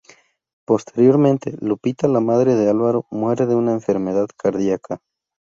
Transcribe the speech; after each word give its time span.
Posteriormente, 0.65 1.55
Lupita, 1.59 2.07
la 2.07 2.19
madre 2.21 2.55
de 2.55 2.67
Álvaro, 2.67 3.05
muere 3.11 3.45
de 3.45 3.53
una 3.53 3.71
enfermedad 3.73 4.29
cardíaca. 4.35 4.97